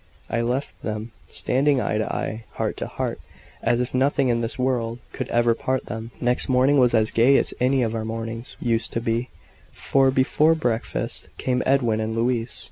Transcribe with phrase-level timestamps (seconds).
[0.31, 3.19] I left them, standing eye to eye, heart to heart,
[3.61, 6.09] as if nothing in this world could ever part them.
[6.19, 9.29] Next morning was as gay as any of our mornings used to be,
[9.71, 12.59] for, before breakfast, came Edwin and Louise.